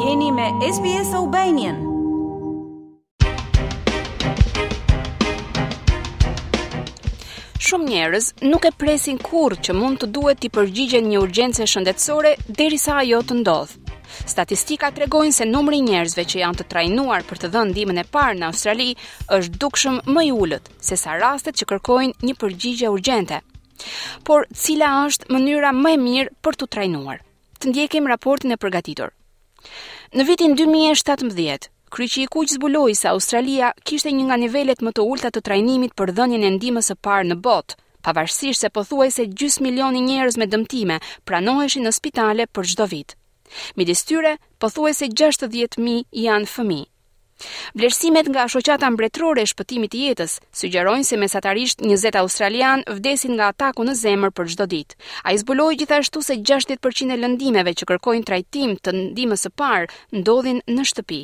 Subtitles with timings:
[0.00, 1.74] Jeni me SBS Albanian.
[7.66, 12.32] Shumë njerëz nuk e presin kurrë që mund të duhet të përgjigjen një urgjence shëndetësore
[12.48, 13.76] derisa ajo të ndodhë.
[14.32, 18.08] Statistika tregojnë se numri i njerëzve që janë të trajnuar për të dhënë ndihmën e
[18.16, 18.88] parë në Australi
[19.36, 23.42] është dukshëm më i ulët se sa rastet që kërkojnë një përgjigje urgjente.
[24.24, 27.20] Por cila është mënyra më e mirë për të trajnuar?
[27.60, 29.12] Të ndjekim raportin e përgatitur.
[30.18, 35.04] Në vitin 2017, Kryqi i Kuq zbuloi se Australia kishte një nga nivelet më të
[35.14, 37.76] ulta të trajnimit për dhënien e ndihmës së parë në botë,
[38.08, 41.00] pavarësisht se pothuajse gjys milionë njerëz me dëmtime
[41.30, 43.16] pranoheshin në spitale për çdo vit.
[43.80, 46.88] Midis tyre, pothuajse 60000 janë fëmijë.
[47.78, 53.48] Vlerësimet nga shoqata mbretërore e shpëtimit të jetës sugjerojnë se mesatarisht 20 australian vdesin nga
[53.54, 54.96] ataku në zemër për çdo ditë.
[55.28, 59.90] Ai zbuloi gjithashtu se 60% e lëndimeve që kërkojnë trajtim të ndihmës së parë
[60.20, 61.22] ndodhin në shtëpi.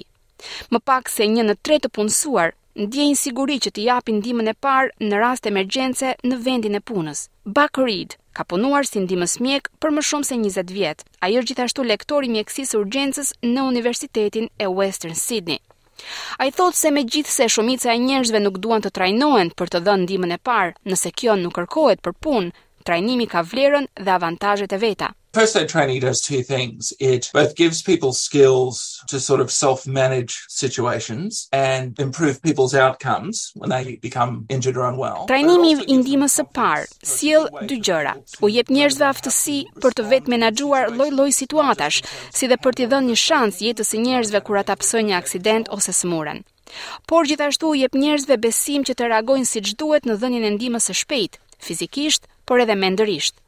[0.73, 2.55] Më pak se 1 në 3 të punësuar
[2.87, 7.27] ndjejnë siguri që të japin ndihmën e parë në rast emergjence në vendin e punës.
[7.59, 10.99] Buck Reed ka punuar si ndihmës mjek për më shumë se 20 vjet.
[11.25, 15.61] Ai është gjithashtu lektor i mjekësisë urgjencës në Universitetin e Western Sydney.
[16.43, 19.73] A i thot se me gjithë se shumica e njerëzve nuk duan të trajnohen për
[19.75, 22.57] të dhënë ndimën e parë, nëse kjo nuk kërkohet për punë,
[22.87, 25.09] trajnimi ka vlerën dhe avantazhet e veta.
[25.37, 26.81] First aid training does two things.
[27.13, 28.75] It both gives people skills
[29.13, 35.27] to sort of self-manage situations and improve people's outcomes when they become injured or unwell.
[35.33, 38.15] Trajnimi i ndihmës së parë sill dy gjëra.
[38.41, 42.01] U jep njerëzve aftësi për të vetë menaxhuar lloj-lloj situatash,
[42.33, 45.69] si dhe për t'i dhënë një shans jetës së njerëzve kur ata psojnë një aksident
[45.79, 46.47] ose smuren.
[47.07, 50.89] Por gjithashtu u jep njerëzve besim që të reagojnë siç duhet në dhënien e ndihmës
[50.91, 53.39] së shpejtë fizikisht, por edhe mendërisht.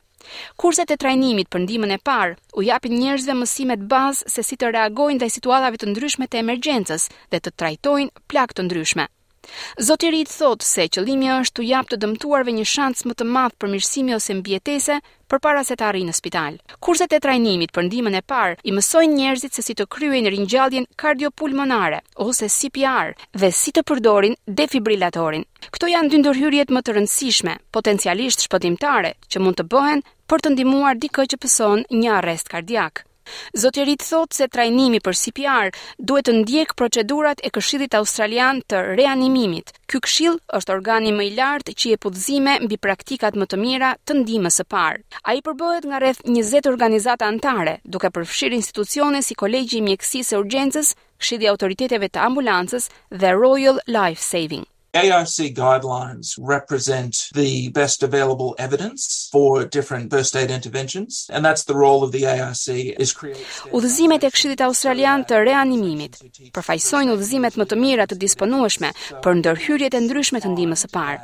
[0.62, 4.72] Kurset e trajnimit për ndihmën e parë u japin njerëzve mësimet bazë se si të
[4.76, 9.06] reagojnë ndaj situatave të ndryshme të emergjencës dhe të trajtojnë plagë të ndryshme.
[9.80, 13.26] Zoti i ri thot se qëllimi është t'u jap të dëmtuarve një shans më të
[13.34, 14.98] madh për mirësimi ose mbijetese
[15.32, 16.58] përpara se të arrijnë në spital.
[16.84, 20.88] Kurset e trajnimit për ndihmën e parë i mësojnë njerëzit se si të kryejnë ringjalljen
[21.02, 25.46] kardiopulmonare ose CPR dhe si të përdorin defibrilatorin.
[25.74, 30.54] Kto janë dy ndërhyrjet më të rëndësishme, potencialisht shpëtimtare, që mund të bëhen për të
[30.56, 33.07] ndihmuar dikë që pëson një arrest kardiak.
[33.62, 35.70] Zotërit thotë se trajnimi për CPR
[36.10, 39.72] duhet të ndjek procedurat e këshillit australian të reanimimit.
[39.92, 43.92] Ky këshill është organi më i lartë që jep udhëzime mbi praktikat më të mira
[44.06, 45.02] të ndihmës së parë.
[45.30, 50.42] Ai përbohet nga rreth 20 organizata antare, duke përfshirë institucione si Kolegji i Mjekësisë së
[50.44, 52.90] Urgjencës, Këshilli i Autoriteteve të Ambulancës
[53.22, 54.68] dhe Royal Life Saving.
[54.94, 61.74] ARC guidelines represent the best available evidence for different first aid interventions and that's the
[61.74, 62.68] role of the ARC
[63.00, 66.16] is create Udhëzimet e Këshillit Australian të Reanimimit
[66.56, 68.94] përfaqësojnë udhëzimet më të mira të disponueshme
[69.24, 71.20] për ndërhyrjet e ndryshme të ndihmës së parë.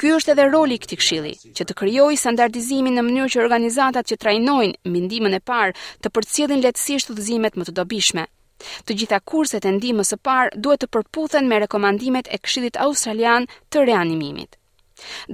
[0.00, 4.08] Ky është edhe roli i këtij këshilli, që të krijojë standardizimin në mënyrë që organizatat
[4.08, 8.24] që trajnojnë mbi ndihmën e parë të përcjellin lehtësisht udhëzimet më të dobishme.
[8.88, 13.48] Të gjitha kurset e ndihmës së parë duhet të përputhen me rekomandimet e Këshillit Australian
[13.74, 14.56] të reanimimit.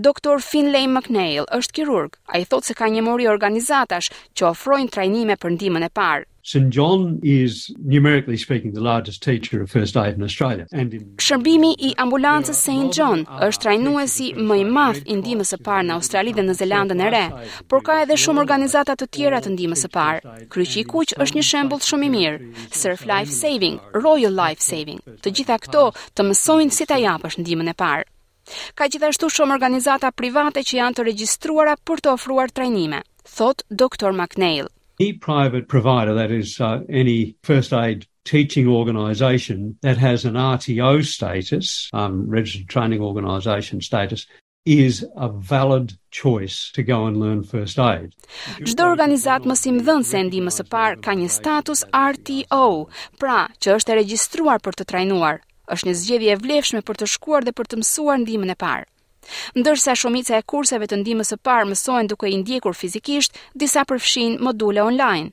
[0.09, 2.15] Doktor Finlay McNeil është kirurg.
[2.35, 6.27] A i thot se ka një mori organizatash që ofrojnë trajnime për ndimën e parë.
[6.51, 11.03] St John is numerically speaking the largest teacher of first aid in Australia and in
[11.27, 15.99] Shërbimi i ambulancës St John është trajnuesi më i madh i ndihmës së parë në
[16.01, 17.23] Australi dhe në Zelandën e Re,
[17.69, 20.39] por ka edhe shumë organizata të tjera të ndihmës së parë.
[20.57, 22.41] Kryqi i kuq është një shembull shumë i mirë,
[22.81, 25.05] Surf Life Saving, Royal Life Saving.
[25.21, 25.85] Të gjitha këto
[26.15, 28.09] të mësojnë si ta japësh ndihmën e parë.
[28.73, 33.05] Ka gjithashtu shumë organizata private që janë të regjistruara për të ofruar trajnime,
[33.37, 34.17] thot Dr.
[34.17, 40.35] McNeil any private provider that is uh, any first aid teaching organization that has an
[40.35, 44.27] RTO status um registered training organization status
[44.67, 48.11] is a valid choice to go and learn first aid.
[48.69, 52.63] Çdo organizat mësimdhënëse ndihmës së parë ka një status RTO,
[53.23, 55.41] pra që është e regjistruar për të trajnuar.
[55.75, 58.87] Është një zgjedhje e vlefshme për të shkuar dhe për të mësuar ndihmën e parë.
[59.59, 64.41] Ndërsa shumica e kurseve të ndihmës së parë mësohen duke i ndjekur fizikisht, disa përfshijnë
[64.47, 65.33] module online.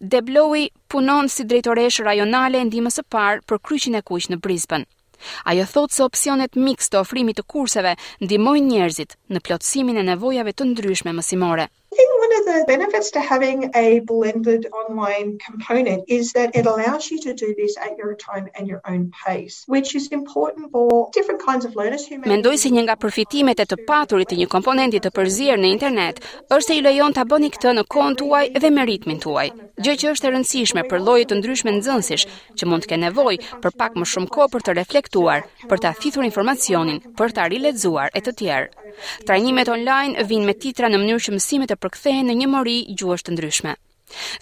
[0.00, 4.88] Deblowi punon si drejtoreshë rajonale e ndihmës së parë për kryqin e kuq në Brisbane.
[5.50, 7.94] Ajo thot se opsionet miks të ofrimit të kurseve
[8.28, 11.68] ndimojnë njerëzit në plotësimin e nevojave të ndryshme mësimore
[12.50, 17.48] the benefits to having a blended online component is that it allows you to do
[17.60, 21.72] this at your time and your own pace, which is important for different kinds of
[21.80, 25.10] learners who may Mendoj se një nga përfitimet e të paturit të një komponenti të
[25.16, 26.20] përzier në internet
[26.56, 29.48] është se i lejon ta bëni këtë në kohën tuaj dhe me ritmin tuaj,
[29.84, 32.26] gjë që është e rëndësishme për lloje të ndryshme nxënësish
[32.60, 35.94] që mund të kenë nevojë për pak më shumë kohë për të reflektuar, për ta
[35.96, 38.70] fituar informacionin, për ta rilexuar e të tjerë.
[39.26, 43.22] Trajnimet online vijnë me titra në mënyrë që mësimet të përkthehen në një mori gjuhësh
[43.26, 43.72] të ndryshme.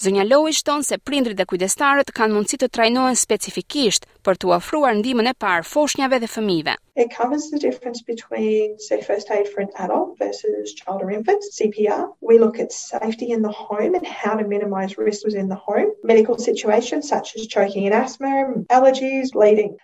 [0.04, 4.96] Zonja Lowe shton se prindrit dhe kujdestarët kanë mundësi të trajnohen specifikisht për të ofruar
[5.00, 6.74] ndihmën e parë foshnjave dhe fëmijëve.
[7.04, 11.44] It covers the difference between say first aid for an adult versus child or infant
[11.58, 12.00] CPR.
[12.32, 15.94] We look at safety in the home and how to minimize risks within the home.
[16.12, 18.36] Medical situations such as choking and asthma,
[18.80, 19.76] allergies, bleeding.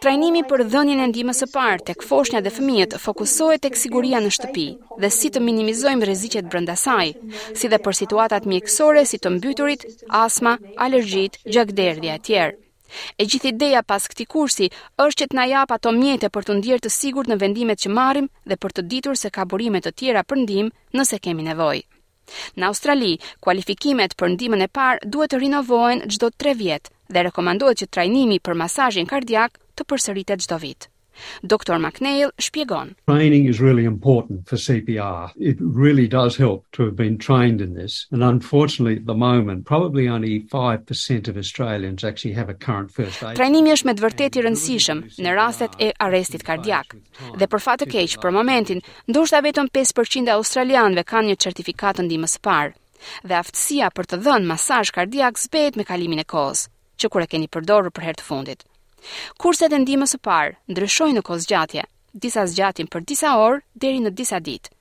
[0.00, 4.32] Trajnimi për dhënien e ndihmës së parë tek foshnjat dhe fëmijët fokusohet tek siguria në
[4.36, 4.64] shtëpi
[5.02, 7.08] dhe si të minimizojmë rreziqet brenda saj,
[7.58, 9.86] si dhe për situatat mjekësore si të mbyturit,
[10.24, 10.52] astma,
[10.86, 12.56] alergjit, gjakderdhje e tjerë.
[13.20, 14.68] E gjithë ideja pas këtij kursi
[15.06, 17.94] është që të na jap ato mjete për të ndier të sigurt në vendimet që
[17.98, 21.86] marrim dhe për të ditur se ka burime të tjera për ndihmë nëse kemi nevojë.
[22.60, 27.82] Në Australi, kualifikimet për ndihmën e parë duhet të rinovohen çdo 3 vjet dhe rekomandohet
[27.82, 30.86] që trajnimi për masazhin kardiak të përsëritet çdo vit.
[31.44, 31.76] Dr.
[31.82, 32.94] McNeil shpjegon.
[33.10, 35.28] Training is really important for CPR.
[35.50, 38.06] It really does help to have been trained in this.
[38.10, 43.22] And unfortunately, at the moment, probably only 5% of Australians actually have a current first
[43.26, 43.36] aid.
[43.36, 46.96] Trajnimi është me të vërtetë i rëndësishëm në rastet e arrestit kardiak.
[47.36, 48.80] Dhe për fat të keq, për momentin,
[49.12, 52.72] ndoshta vetëm 5% e australianëve kanë një certifikatë ndihmës së parë.
[53.28, 56.70] Dhe aftësia për të dhënë masazh kardiak zbehet me kalimin e kohës
[57.00, 58.66] që kur e keni përdorur për herë të fundit.
[59.40, 61.84] Kurset e ndihmës së parë ndryshojnë në kohë zgjatje.
[62.24, 64.74] Disa zgjatin për disa orë deri në disa ditë.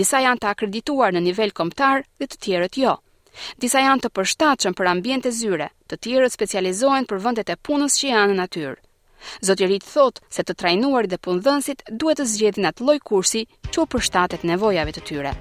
[0.00, 2.94] Disa janë të akredituar në nivel kombëtar dhe të tjerët jo.
[3.62, 8.08] Disa janë të përshtatshëm për ambiente zyre, të tjerët specializohen për vendet e punës që
[8.14, 8.76] janë në natyrë.
[9.46, 13.84] Zoti Rit thot se të trajnuarit dhe punëdhënësit duhet të zgjedhin atë lloj kursi që
[13.84, 15.34] u përshtatet nevojave të tyre.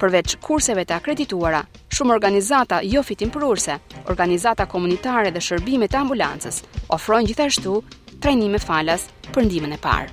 [0.00, 1.62] Përveç kurseve të akredituara,
[1.98, 3.78] shumë organizata jo fitim përurse,
[4.14, 6.62] organizata komunitare dhe shërbimet e ambulancës,
[6.98, 7.78] ofrojnë gjithashtu
[8.26, 10.12] trajnime falas për ndimin e parë.